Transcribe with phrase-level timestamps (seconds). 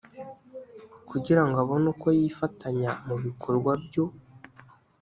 [1.09, 4.05] kugira ngo abone uko yifatanya mu bikorwa byo